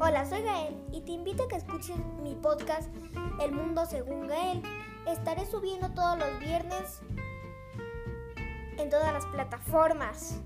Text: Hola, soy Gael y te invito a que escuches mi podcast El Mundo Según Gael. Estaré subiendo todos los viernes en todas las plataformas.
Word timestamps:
Hola, 0.00 0.24
soy 0.28 0.42
Gael 0.42 0.74
y 0.90 1.02
te 1.02 1.12
invito 1.12 1.44
a 1.44 1.48
que 1.48 1.54
escuches 1.54 1.96
mi 2.20 2.34
podcast 2.34 2.92
El 3.40 3.52
Mundo 3.52 3.86
Según 3.86 4.26
Gael. 4.26 4.60
Estaré 5.06 5.46
subiendo 5.46 5.88
todos 5.92 6.18
los 6.18 6.40
viernes 6.40 7.00
en 8.76 8.90
todas 8.90 9.12
las 9.12 9.24
plataformas. 9.26 10.40